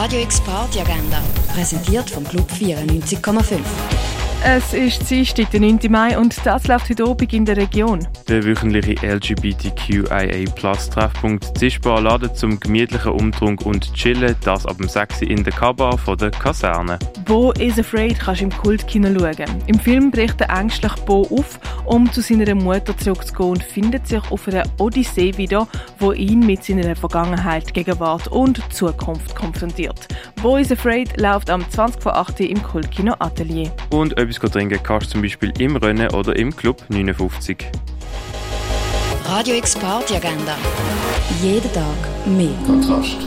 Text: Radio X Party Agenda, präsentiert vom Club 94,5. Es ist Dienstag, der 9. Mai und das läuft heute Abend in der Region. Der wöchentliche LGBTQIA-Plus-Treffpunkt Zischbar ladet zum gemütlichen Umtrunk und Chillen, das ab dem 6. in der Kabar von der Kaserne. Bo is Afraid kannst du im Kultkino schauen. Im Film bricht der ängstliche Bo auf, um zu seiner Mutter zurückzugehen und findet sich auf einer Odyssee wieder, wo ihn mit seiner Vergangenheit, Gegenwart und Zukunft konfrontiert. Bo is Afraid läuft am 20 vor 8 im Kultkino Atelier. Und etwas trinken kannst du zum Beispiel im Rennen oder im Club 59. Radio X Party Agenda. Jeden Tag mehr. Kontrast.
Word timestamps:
Radio 0.00 0.20
X 0.20 0.40
Party 0.42 0.78
Agenda, 0.78 1.20
präsentiert 1.52 2.08
vom 2.08 2.22
Club 2.22 2.48
94,5. 2.52 3.58
Es 4.44 4.72
ist 4.72 5.10
Dienstag, 5.10 5.50
der 5.50 5.58
9. 5.58 5.80
Mai 5.90 6.16
und 6.16 6.36
das 6.46 6.68
läuft 6.68 6.88
heute 6.88 7.02
Abend 7.02 7.32
in 7.32 7.44
der 7.44 7.56
Region. 7.56 8.06
Der 8.28 8.44
wöchentliche 8.44 8.94
LGBTQIA-Plus-Treffpunkt 9.04 11.58
Zischbar 11.58 12.00
ladet 12.00 12.36
zum 12.36 12.60
gemütlichen 12.60 13.10
Umtrunk 13.10 13.66
und 13.66 13.92
Chillen, 13.92 14.36
das 14.44 14.66
ab 14.66 14.76
dem 14.78 14.88
6. 14.88 15.22
in 15.22 15.42
der 15.42 15.52
Kabar 15.52 15.98
von 15.98 16.16
der 16.16 16.30
Kaserne. 16.30 17.00
Bo 17.28 17.52
is 17.52 17.78
Afraid 17.78 18.18
kannst 18.18 18.40
du 18.40 18.46
im 18.46 18.50
Kultkino 18.50 19.08
schauen. 19.08 19.62
Im 19.66 19.78
Film 19.78 20.10
bricht 20.10 20.40
der 20.40 20.48
ängstliche 20.48 20.96
Bo 21.04 21.28
auf, 21.30 21.60
um 21.84 22.10
zu 22.10 22.22
seiner 22.22 22.54
Mutter 22.54 22.96
zurückzugehen 22.96 23.50
und 23.50 23.62
findet 23.62 24.08
sich 24.08 24.22
auf 24.30 24.48
einer 24.48 24.62
Odyssee 24.78 25.36
wieder, 25.36 25.68
wo 25.98 26.12
ihn 26.12 26.40
mit 26.40 26.64
seiner 26.64 26.96
Vergangenheit, 26.96 27.74
Gegenwart 27.74 28.28
und 28.28 28.62
Zukunft 28.72 29.36
konfrontiert. 29.36 30.08
Bo 30.40 30.56
is 30.56 30.72
Afraid 30.72 31.20
läuft 31.20 31.50
am 31.50 31.68
20 31.68 32.02
vor 32.02 32.16
8 32.16 32.40
im 32.40 32.62
Kultkino 32.62 33.14
Atelier. 33.18 33.70
Und 33.90 34.16
etwas 34.16 34.50
trinken 34.50 34.82
kannst 34.82 35.08
du 35.08 35.10
zum 35.10 35.22
Beispiel 35.22 35.52
im 35.58 35.76
Rennen 35.76 36.08
oder 36.14 36.34
im 36.34 36.56
Club 36.56 36.82
59. 36.88 37.66
Radio 39.26 39.54
X 39.56 39.76
Party 39.76 40.16
Agenda. 40.16 40.56
Jeden 41.42 41.70
Tag 41.74 41.84
mehr. 42.24 42.48
Kontrast. 42.66 43.18